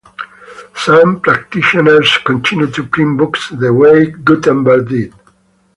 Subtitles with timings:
[0.83, 5.13] Some practitioners continue to print books the way Gutenberg did.